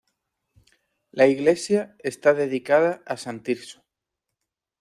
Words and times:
La 1.11 1.27
iglesia 1.27 1.95
está 1.99 2.33
dedicada 2.33 3.03
a 3.05 3.17
san 3.17 3.43
Tirso. 3.43 3.85